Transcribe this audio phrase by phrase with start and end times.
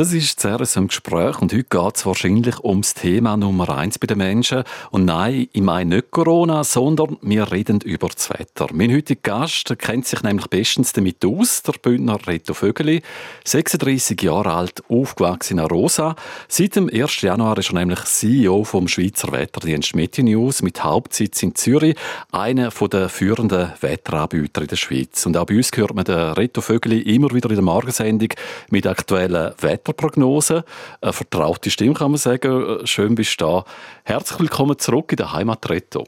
[0.00, 4.06] Das ist zuerst im Gespräch und heute geht es wahrscheinlich ums Thema Nummer eins bei
[4.06, 4.64] den Menschen.
[4.90, 8.68] Und nein, ich meine nicht Corona, sondern wir reden über das Wetter.
[8.72, 13.02] Mein heutiger Gast kennt sich nämlich bestens damit aus, der Bündner Reto Vögeli,
[13.44, 16.16] 36 Jahre alt, aufgewachsen in Rosa.
[16.48, 17.20] Seit dem 1.
[17.20, 21.94] Januar ist er nämlich CEO vom Schweizer Wetterdienst News mit Hauptsitz in Zürich,
[22.32, 25.26] einer der führenden Wetteranbieter in der Schweiz.
[25.26, 28.30] Und auch bei uns hört man den Reto Vögeli immer wieder in der Morgensendung
[28.70, 30.64] mit aktuellen Wetter Wetterprognose.
[31.00, 32.86] Eine vertraute Stimme kann man sagen.
[32.86, 33.64] Schön bist du da.
[34.04, 36.04] Herzlich willkommen zurück in der Heimat Retto.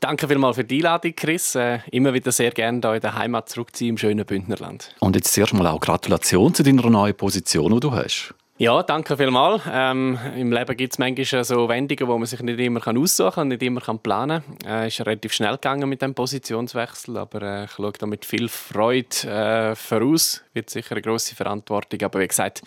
[0.00, 1.54] Danke vielmals für die Einladung, Chris.
[1.54, 4.94] Äh, immer wieder sehr gerne hier in der Heimat zurückziehen im schönen Bündnerland.
[5.00, 8.34] Und jetzt zuerst mal auch Gratulation zu deiner neuen Position, die du hast.
[8.58, 9.64] Ja, danke vielmals.
[9.70, 13.42] Ähm, Im Leben gibt es manchmal so Wendungen, wo man sich nicht immer aussuchen kann
[13.42, 14.56] und nicht immer planen kann.
[14.64, 18.24] Es äh, ist relativ schnell gegangen mit dem Positionswechsel, aber äh, ich schaue da mit
[18.24, 20.42] viel Freude äh, voraus.
[20.54, 22.62] Wird sicher eine grosse Verantwortung, aber wie gesagt,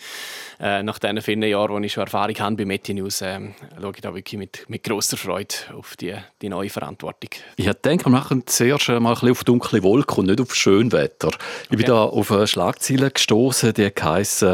[0.60, 3.40] äh, nach diesen vielen Jahren, wo ich schon Erfahrung habe bei Metti News, äh,
[3.80, 7.30] schaue ich da wirklich mit, mit grosser Freude auf die, die neue Verantwortung.
[7.56, 11.28] Ich denke, wir machen zuerst mal ein bisschen auf dunkle Wolken und nicht auf Schönwetter.
[11.34, 11.38] Okay.
[11.70, 14.46] Ich bin da auf eine Schlagzeile gestoßen, die heisst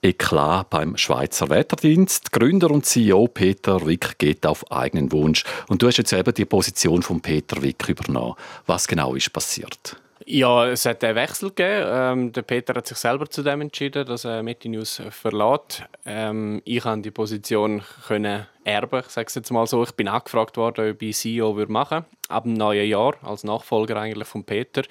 [0.00, 2.30] Eklat beim Schweizer Wetterdienst.
[2.30, 5.44] Gründer und CEO Peter Wick geht auf eigenen Wunsch.
[5.66, 8.34] Und du hast jetzt eben die Position von Peter Wick übernommen.
[8.66, 9.96] Was genau ist passiert?
[10.24, 11.86] Ja, es hat einen Wechsel gegeben.
[11.88, 15.82] Ähm, der Peter hat sich selber zu dem entschieden, dass er Metti News verlässt.
[16.04, 19.82] Ähm, ich konnte die Position können erben, ich sage es jetzt mal so.
[19.82, 23.96] Ich bin angefragt worden, ob ich CEO würde machen ab dem neuen Jahr als Nachfolger
[23.96, 24.82] eigentlich von Peter.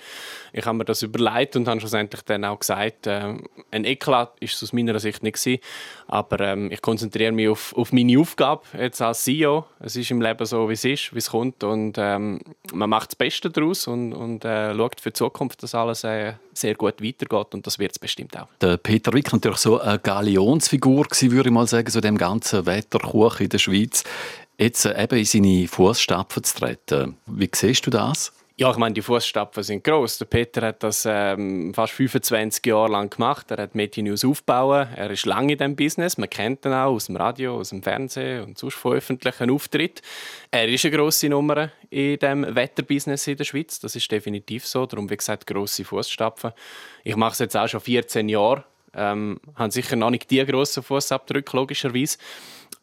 [0.53, 3.35] Ich habe mir das überlegt und habe schlussendlich dann auch gesagt, äh,
[3.71, 5.61] ein Eklat ist es aus meiner Sicht nicht gewesen,
[6.07, 9.65] aber ähm, ich konzentriere mich auf, auf meine Aufgabe jetzt als CEO.
[9.79, 12.39] Es ist im Leben so, wie es ist, wie es kommt und ähm,
[12.73, 16.33] man macht das Beste daraus und, und äh, schaut für die Zukunft, dass alles äh,
[16.53, 18.47] sehr gut weitergeht und das wird es bestimmt auch.
[18.61, 22.65] Der Peter Wick natürlich so eine Galionsfigur gewesen, würde ich mal sagen, so dem ganzen
[22.65, 24.03] Wetterkuchen in der Schweiz.
[24.57, 27.17] Jetzt äh, eben in seine Fußstapfen zu treten.
[27.27, 28.33] Wie siehst du das?
[28.59, 30.17] Ja, ich meine, die Fußstapfen sind groß.
[30.17, 33.51] Der Peter hat das ähm, fast 25 Jahre lang gemacht.
[33.51, 34.87] Er hat Media News aufgebaut.
[34.95, 36.17] Er ist lange in diesem Business.
[36.17, 40.01] Man kennt ihn auch aus dem Radio, aus dem Fernsehen und sonst von öffentlichen Auftritten.
[40.49, 43.79] Er ist eine grosse Nummer in dem Wetterbusiness in der Schweiz.
[43.79, 44.87] Das ist definitiv so.
[44.87, 46.51] Darum, wie gesagt, grosse Fußstapfen.
[47.03, 48.63] Ich mache es jetzt auch schon 14 Jahre.
[48.95, 52.17] Ähm, haben sicher noch nicht die grossen Fußabdrücke, logischerweise.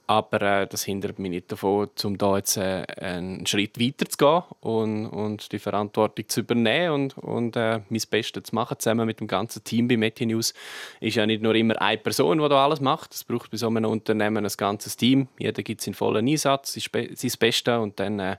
[0.06, 4.18] Aber äh, das hindert mich nicht davon, um da jetzt äh, einen Schritt weiter zu
[4.18, 9.06] gehen und, und die Verantwortung zu übernehmen und, und äh, mein Bestes zu machen, zusammen
[9.06, 10.52] mit dem ganzen Team bei Media News.
[11.00, 13.14] ist ja nicht nur immer eine Person, die da alles macht.
[13.14, 15.28] Es braucht bei so einem Unternehmen ein ganzes Team.
[15.38, 18.36] Jeder gibt seinen vollen Einsatz, sein Bestes und dann äh,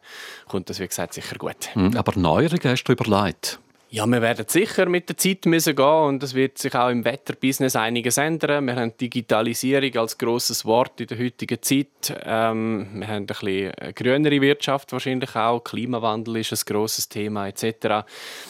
[0.47, 1.73] kommt das, wie gesagt, sicher gut.
[1.73, 3.59] Hm, aber Neuerungen hast du überlegt?
[3.95, 7.05] Ja, wir werden sicher mit der Zeit müssen gehen und es wird sich auch im
[7.05, 8.65] Wetterbusiness einiges ändern.
[8.65, 12.13] Wir haben Digitalisierung als großes Wort in der heutigen Zeit.
[12.25, 15.63] Ähm, wir haben ein bisschen eine grünere Wirtschaft wahrscheinlich auch.
[15.63, 18.05] Klimawandel ist ein großes Thema etc.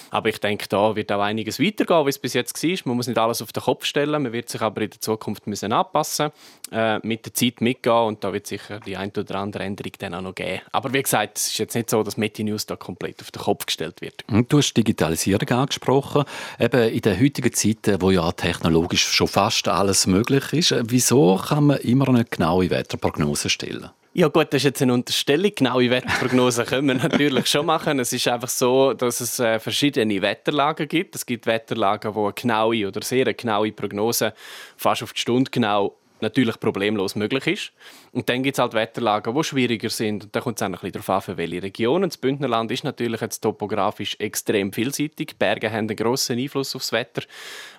[0.09, 2.77] Aber ich denke, da wird auch einiges weitergehen, wie es bis jetzt war.
[2.85, 4.23] Man muss nicht alles auf den Kopf stellen.
[4.23, 6.31] Man wird sich aber in der Zukunft müssen anpassen,
[6.71, 10.15] äh, mit der Zeit mitgehen und da wird sicher die ein oder andere Änderung dann
[10.15, 10.61] auch noch geben.
[10.71, 13.43] Aber wie gesagt, es ist jetzt nicht so, dass Meti News da komplett auf den
[13.43, 14.23] Kopf gestellt wird.
[14.49, 16.23] Du hast Digitalisierung Digitalisierung angesprochen.
[16.59, 21.67] Eben in der heutigen Zeit, wo ja technologisch schon fast alles möglich ist, wieso kann
[21.67, 23.89] man immer eine genaue Wetterprognose stellen?
[24.13, 25.51] Ja gut, das ist jetzt eine Unterstellung.
[25.53, 27.99] Genaue Wetterprognosen können wir natürlich schon machen.
[27.99, 31.15] Es ist einfach so, dass es äh, verschiedene Wetterlagen gibt.
[31.15, 34.33] Es gibt Wetterlagen, wo eine genaue oder sehr genaue Prognose
[34.77, 37.71] fast auf die Stunde genau natürlich problemlos möglich ist.
[38.11, 40.25] Und dann gibt es halt Wetterlagen, die schwieriger sind.
[40.25, 42.09] Und da kommt es auch ein bisschen darauf an, für welche Regionen.
[42.09, 45.35] Das Bündnerland ist natürlich jetzt topografisch extrem vielseitig.
[45.37, 47.23] Berge haben einen grossen Einfluss aufs Wetter.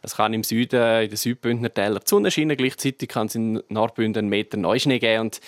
[0.03, 3.63] Es kann im Süden, in den Südbündner Tälern die Sonne scheinen, gleichzeitig kann es in
[3.69, 5.23] Nordbünden einen Meter Neuschnee geben.
[5.23, 5.41] Und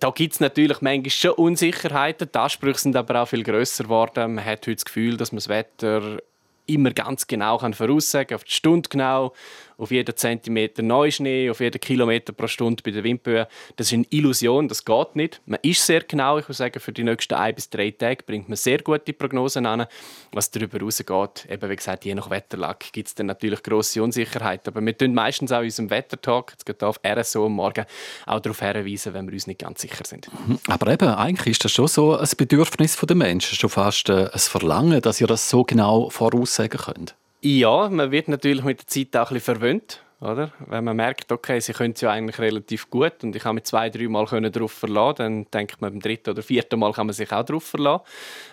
[0.00, 2.28] da gibt es natürlich manchmal schon Unsicherheiten.
[2.32, 4.36] Die Ansprüche sind aber auch viel grösser geworden.
[4.36, 6.18] Man hat heute das Gefühl, dass man das Wetter
[6.66, 9.34] immer ganz genau voraussagen kann, auf die Stunde genau
[9.76, 13.48] auf jeden Zentimeter Neuschnee, auf jeden Kilometer pro Stunde bei der Windböe.
[13.76, 15.40] Das ist eine Illusion, das geht nicht.
[15.46, 18.48] Man ist sehr genau, ich würde sagen, für die nächsten ein bis drei Tage bringt
[18.48, 19.86] man sehr gute Prognosen an.
[20.32, 24.66] Was darüber hinausgeht, eben wie gesagt, je nach Wetterlage gibt es dann natürlich grosse Unsicherheit.
[24.68, 27.84] Aber wir tun meistens auch in unserem Wettertalk, jetzt geht auf RSO am Morgen,
[28.26, 30.28] auch darauf hinweisen, wenn wir uns nicht ganz sicher sind.
[30.46, 30.58] Mhm.
[30.68, 34.38] Aber eben, eigentlich ist das schon so ein Bedürfnis der Menschen, schon fast äh, ein
[34.38, 37.14] Verlangen, dass ihr das so genau voraussagen könnt.
[37.46, 40.00] Ja, man wird natürlich mit der Zeit auch ein bisschen verwöhnt.
[40.18, 40.50] oder?
[40.66, 43.64] Wenn man merkt, okay, sie können es ja eigentlich relativ gut und ich habe mich
[43.64, 47.12] zwei, drei Mal darauf verlassen, dann denkt man beim dritten oder vierten Mal kann man
[47.12, 48.04] sich auch darauf verlassen.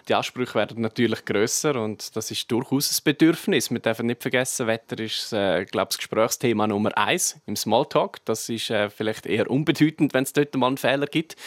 [0.09, 3.71] Die Ansprüche werden natürlich grösser und das ist durchaus ein Bedürfnis.
[3.71, 8.17] Wir dürfen nicht vergessen, Wetter ist, äh, glaube das Gesprächsthema Nummer eins im Smalltalk.
[8.25, 11.37] Das ist äh, vielleicht eher unbedeutend, wenn es dort mal einen Fehler gibt.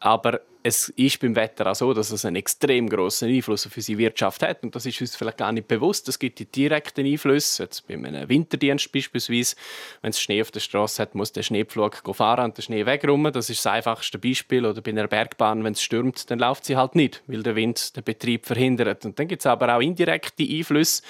[0.00, 3.98] Aber es ist beim Wetter auch so, dass es einen extrem großen Einfluss auf unsere
[3.98, 4.64] Wirtschaft hat.
[4.64, 6.08] Und das ist uns vielleicht gar nicht bewusst.
[6.08, 7.62] Es gibt die direkten Einflüsse.
[7.62, 9.54] Jetzt bei einem Winterdienst beispielsweise,
[10.02, 13.32] wenn es Schnee auf der Straße hat, muss der Schneepflug fahren und der Schnee wegräumen.
[13.32, 14.66] Das ist das einfachste Beispiel.
[14.66, 17.96] Oder bei einer Bergbahn, wenn es stürmt, dann läuft sie halt nicht, weil der Wind
[17.96, 19.04] den Betrieb verhindert.
[19.04, 21.02] Und dann gibt es aber auch indirekte Einflüsse.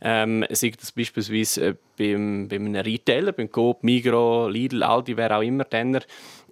[0.00, 5.38] Ähm, sei das beispielsweise äh, beim, bei einem Retailer, beim Coop, Migros, Lidl, Aldi, wer
[5.38, 5.98] auch immer, dann,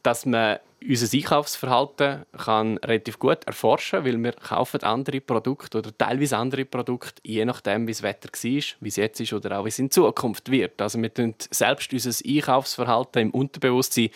[0.03, 6.37] dass man unser Einkaufsverhalten kann relativ gut erforschen, weil wir kaufen andere Produkte oder teilweise
[6.37, 9.69] andere Produkte, je nachdem, wie das Wetter war, wie es jetzt ist oder auch wie
[9.69, 10.81] es in Zukunft wird.
[10.83, 14.11] Also wir tun selbst unser Einkaufsverhalten im Unterbewusstsein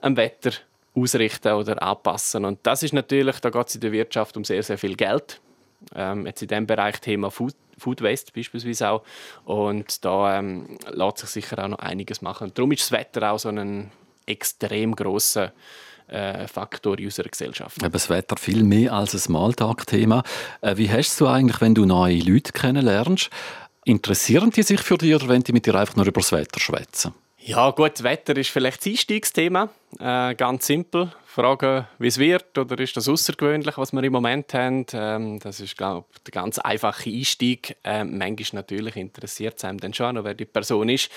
[0.00, 0.52] am Wetter
[0.94, 2.44] ausrichten oder anpassen.
[2.44, 5.40] Und das ist natürlich, da geht es in der Wirtschaft um sehr, sehr viel Geld.
[5.94, 9.02] Ähm, jetzt in diesem Bereich Thema Food, Food Waste beispielsweise auch.
[9.44, 12.48] Und da ähm, lässt sich sicher auch noch einiges machen.
[12.48, 13.90] Und darum ist das Wetter auch so ein
[14.28, 15.52] extrem grosser
[16.08, 17.82] äh, Faktor in unserer Gesellschaft.
[17.82, 20.22] Aber das Wetter viel mehr als ein Alltagthema.
[20.60, 23.30] Äh, wie hast du eigentlich, wenn du neue Leute kennenlernst,
[23.84, 26.60] interessieren die sich für dich oder wenn die mit dir einfach nur über das Wetter
[26.60, 27.14] schwätzen?
[27.40, 29.68] Ja, gut, das Wetter ist vielleicht das Einstiegsthema.
[29.98, 31.12] Äh, ganz simpel.
[31.24, 34.84] Fragen, wie es wird, oder ist das außergewöhnlich, was wir im Moment haben?
[34.92, 37.76] Ähm, das ist, glaube ich, der ganz einfache Einstieg.
[37.84, 41.10] Ähm, manchmal natürlich interessiert es einem dann schon, wer die Person ist.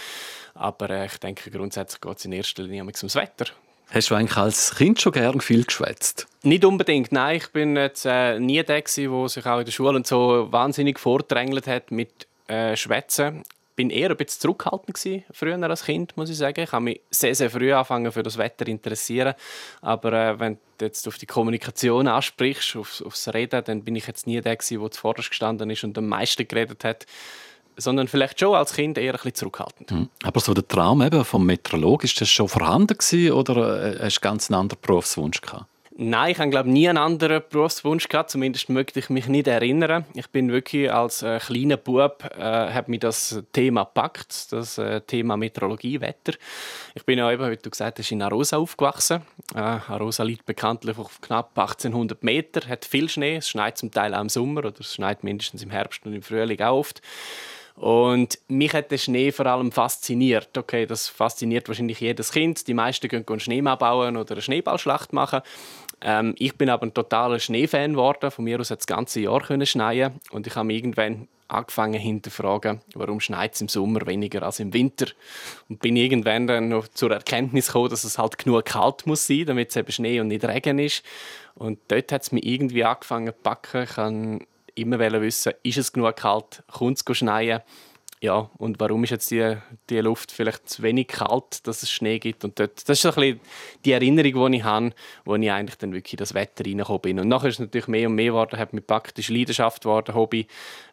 [0.53, 3.45] Aber äh, ich denke, grundsätzlich geht es in erster Linie ums Wetter.
[3.89, 6.27] Hast du eigentlich als Kind schon gern viel geschwätzt?
[6.44, 7.38] Nicht unbedingt, nein.
[7.38, 11.00] Ich bin jetzt äh, nie der, der sich auch in der Schule und so wahnsinnig
[11.00, 13.44] vordrängelt hat mit äh, Schwätzen
[13.81, 16.62] bin eher ein bisschen zurückhaltend gewesen, früher als Kind, muss ich sagen.
[16.62, 19.33] Ich habe mich sehr, sehr früh angefangen für das Wetter interessieren.
[19.81, 24.06] Aber äh, wenn du jetzt auf die Kommunikation ansprichst, auf, aufs Reden, dann bin ich
[24.06, 27.07] jetzt nie der gewesen, der zuvorderst gestanden ist und am meisten geredet hat
[27.78, 29.89] sondern vielleicht schon als Kind eher ein bisschen zurückhaltend.
[29.89, 30.10] Mhm.
[30.24, 34.18] Aber so der Traum eben vom Meteorolog, ist das schon vorhanden gewesen, oder äh, hast
[34.18, 35.70] du ganz einen anderen Berufswunsch gehabt?
[36.03, 38.31] Nein, ich habe glaube nie einen anderen Berufswunsch gehabt.
[38.31, 40.03] Zumindest möchte ich mich nicht erinnern.
[40.15, 45.01] Ich bin wirklich als äh, kleiner Bub äh, habe mich das Thema packt, das äh,
[45.01, 46.33] Thema Meteorologie, Wetter.
[46.95, 49.21] Ich bin ja eben, wie du gesagt hast, in Arosa aufgewachsen.
[49.53, 53.36] Äh, Arosa liegt bekanntlich auf knapp 1800 Meter, hat viel Schnee.
[53.36, 56.24] Es schneit zum Teil auch im Sommer oder es schneit mindestens im Herbst und im
[56.24, 57.03] Frühling auch oft.
[57.75, 60.57] Und mich hat der Schnee vor allem fasziniert.
[60.57, 62.68] Okay, das fasziniert wahrscheinlich jedes Kind.
[62.68, 65.42] Die meisten gehen Schneemann bauen oder eine Schneeballschlacht machen.
[66.01, 68.31] Ähm, ich bin aber ein totaler Schneefan geworden.
[68.31, 72.81] Von mir aus hat das ganze Jahr können schneien und ich habe irgendwann angefangen hinterfragen,
[72.95, 75.07] warum schneit es im Sommer weniger als im Winter.
[75.69, 79.45] Und bin irgendwann dann noch zur Erkenntnis gekommen, dass es halt genug kalt muss sein,
[79.45, 81.03] damit es eben Schnee und nicht Regen ist.
[81.56, 83.83] Und dort hat es mich irgendwie angefangen zu packen.
[83.83, 84.44] Ich wollte
[84.75, 87.62] immer wissen, ist es genug kalt, kommt es schneien
[88.23, 89.57] ja, und warum ist jetzt die,
[89.89, 93.15] die Luft vielleicht zu wenig kalt, dass es Schnee gibt und dort, das ist ein
[93.15, 93.39] bisschen
[93.83, 94.91] die Erinnerung, die ich habe,
[95.25, 97.19] wo ich eigentlich dann wirklich das Wetter reingekommen bin.
[97.19, 100.45] Und nachher ist es natürlich mehr und mehr geworden, hat mich praktisch Leidenschaft geworden, Hobby,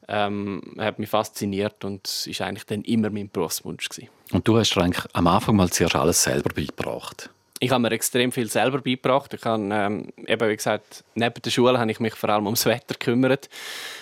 [0.08, 4.08] ähm, hat mich fasziniert und ist eigentlich dann immer mein Berufswunsch gewesen.
[4.32, 7.28] Und du hast eigentlich am Anfang mal zuerst alles selber beigebracht?
[7.60, 9.34] Ich habe mir extrem viel selber beigebracht.
[9.34, 12.66] Ich habe, ähm, eben wie gesagt, neben der Schule habe ich mich vor allem ums
[12.66, 13.48] Wetter gekümmert.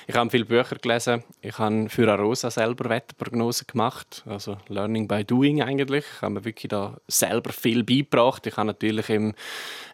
[0.07, 1.25] Ich habe viele Bücher gelesen.
[1.41, 6.05] Ich habe für Arosa selber Wetterprognosen gemacht, also Learning by Doing eigentlich.
[6.17, 8.47] Ich habe mir wirklich da selber viel beigebracht.
[8.47, 9.35] Ich habe natürlich im,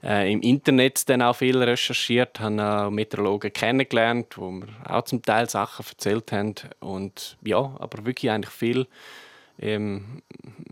[0.02, 5.22] äh, im Internet dann auch viel recherchiert, habe auch Meteorologen kennengelernt, wo mir auch zum
[5.22, 8.86] Teil Sachen erzählt haben und ja, aber wirklich eigentlich viel
[9.58, 10.22] im,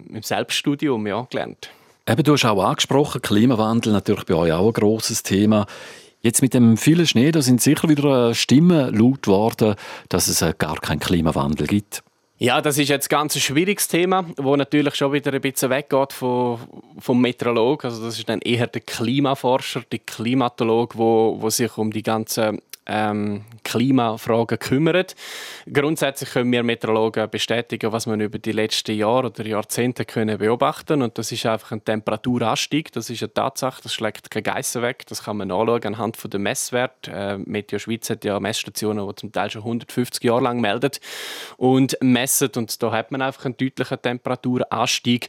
[0.09, 1.71] im Selbststudium ja, gelernt.
[2.11, 5.67] Eben, du hast auch angesprochen, Klimawandel natürlich bei euch auch ein grosses Thema.
[6.23, 9.77] Jetzt mit dem vielen Schnee, da sind sicher wieder Stimmen laut geworden,
[10.09, 12.03] dass es äh, gar keinen Klimawandel gibt.
[12.39, 16.13] Ja, das ist jetzt ein ganz schwieriges Thema, wo natürlich schon wieder ein bisschen weggeht
[16.13, 16.59] vom,
[16.99, 17.85] vom Meteorolog.
[17.85, 22.61] Also das ist dann eher der Klimaforscher, der Klimatolog, wo, wo sich um die ganzen
[22.91, 25.15] ähm, Klimafragen kümmert.
[25.73, 31.03] Grundsätzlich können wir Meteorologen bestätigen, was man über die letzten Jahre oder Jahrzehnte können beobachten
[31.03, 32.91] und das ist einfach ein Temperaturanstieg.
[32.93, 35.07] Das ist eine Tatsache, das schlägt keine Geissen weg.
[35.07, 37.09] Das kann man nachschauen anhand von der Messwert.
[37.09, 40.91] Äh, Meteo Schweiz hat ja Messstationen, die zum Teil schon 150 Jahre lang melden
[41.57, 45.29] und messen und da hat man einfach einen deutlichen Temperaturanstieg.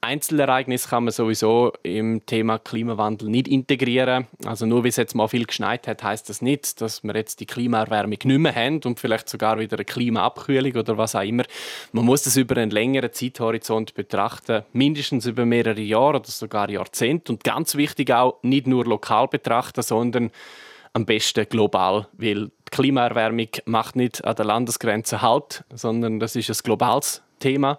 [0.00, 4.26] Einzelereignisse kann man sowieso im Thema Klimawandel nicht integrieren.
[4.46, 7.18] Also nur weil es jetzt mal viel geschneit hat, heißt das nicht, dass dass wir
[7.18, 11.22] jetzt die Klimaerwärmung nicht mehr haben und vielleicht sogar wieder eine Klimaabkühlung oder was auch
[11.22, 11.44] immer.
[11.92, 17.32] Man muss das über einen längeren Zeithorizont betrachten, mindestens über mehrere Jahre oder sogar Jahrzehnte.
[17.32, 20.30] Und ganz wichtig auch, nicht nur lokal betrachten, sondern
[20.92, 26.50] am besten global, weil die Klimaerwärmung macht nicht an der Landesgrenze Halt, sondern das ist
[26.50, 27.78] ein globales Thema.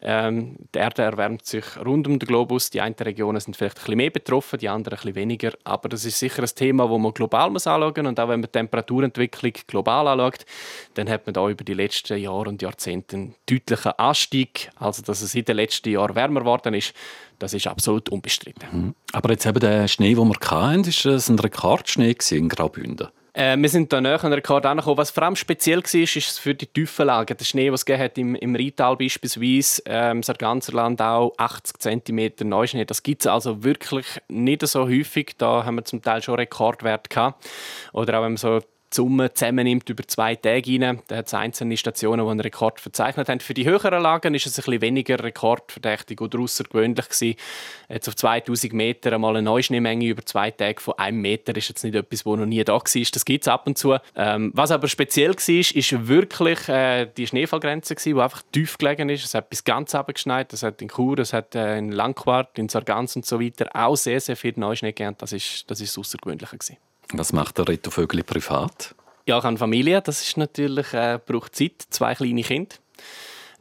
[0.00, 2.70] Ähm, die Erde erwärmt sich rund um den Globus.
[2.70, 5.52] Die einen Regionen sind vielleicht ein bisschen mehr betroffen, die anderen ein bisschen weniger.
[5.64, 8.06] Aber das ist sicher ein Thema, das man global muss anschauen muss.
[8.06, 10.44] Und auch wenn man die Temperaturentwicklung global anschaut,
[10.94, 14.70] dann hat man da über die letzten Jahre und Jahrzehnte einen deutlichen Anstieg.
[14.76, 16.94] Also, dass es in den letzten Jahren wärmer geworden ist,
[17.40, 18.68] das ist absolut unbestritten.
[18.70, 18.94] Mhm.
[19.12, 23.08] Aber jetzt eben der Schnee, den wir hatten, es ein Rekordschnee in Graubünden.
[23.38, 24.98] Äh, wir sind da näher an den Rekord angekommen.
[24.98, 27.36] Was vor allem speziell war, ist für die Tiefenlagen.
[27.36, 32.48] Der Schnee, was es im, im Rheintal beispielsweise, ähm, im ganzen Land auch 80 cm
[32.48, 32.84] Neuschnee.
[32.84, 35.36] Das gibt es also wirklich nicht so häufig.
[35.38, 37.48] Da haben wir zum Teil schon Rekordwerte gehabt.
[37.92, 38.60] Oder auch wenn man so
[38.92, 41.02] Summe zusammennimmt über zwei Tage rein.
[41.08, 43.40] Da hat es einzelne Stationen, die einen Rekord verzeichnet haben.
[43.40, 47.36] Für die höheren Lagen ist es ein bisschen weniger rekordverdächtig oder außergewöhnlich gewesen.
[47.88, 51.84] Jetzt auf 2000 Meter einmal eine Neuschneemenge über zwei Tage von einem Meter ist jetzt
[51.84, 52.82] nicht etwas, wo noch nie da war.
[52.84, 53.96] Das gibt es ab und zu.
[54.16, 59.24] Ähm, was aber speziell war, ist wirklich äh, die Schneefallgrenze die einfach tief gelegen ist.
[59.24, 60.52] Es hat bis ganz abgeschneit.
[60.52, 63.96] Es hat in Chur, es hat äh, in Langquart, in Sargans und so weiter auch
[63.96, 65.16] sehr, sehr viel Neuschnee gegeben.
[65.18, 66.87] Das ist das, ist das Außergewöhnliche gewesen.
[67.12, 68.94] Was macht der Reto Vögeli privat?
[69.26, 70.02] Ja, ich habe Familie.
[70.02, 71.86] Das ist natürlich, äh, braucht Zeit.
[71.90, 72.76] Zwei kleine Kinder.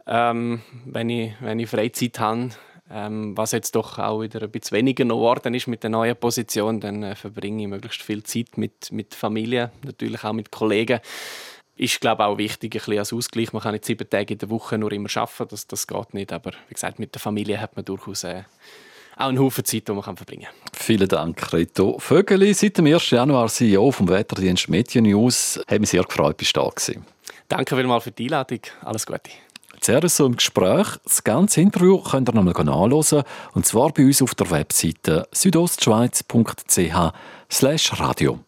[0.05, 2.49] Ähm, wenn, ich, wenn ich Freizeit habe,
[2.89, 6.79] ähm, was jetzt doch auch wieder ein bisschen weniger geworden ist mit der neuen Position,
[6.79, 10.99] dann äh, verbringe ich möglichst viel Zeit mit, mit Familie, natürlich auch mit Kollegen.
[11.75, 13.53] Ist, glaube ich, auch wichtig, ein bisschen als Ausgleich.
[13.53, 16.33] Man kann nicht sieben Tage in der Woche nur immer arbeiten, das, das geht nicht.
[16.33, 18.43] Aber wie gesagt, mit der Familie hat man durchaus äh,
[19.17, 20.53] auch einen Haufen Zeit, die man verbringen kann.
[20.73, 22.53] Vielen Dank, Reto Vögeli.
[22.53, 23.09] Seit dem 1.
[23.09, 25.59] Januar CEO vom Wetterdienst Media News.
[25.67, 27.05] Hat mich sehr gefreut, bist du da gewesen.
[27.47, 28.59] Danke vielmals für die Einladung.
[28.81, 29.31] Alles Gute.
[29.79, 30.87] Zuerst so im Gespräch.
[31.03, 33.23] Das ganze Interview könnt ihr nochmal nachlesen.
[33.53, 36.95] Und zwar bei uns auf der Webseite südostschweiz.ch
[37.99, 38.39] radio.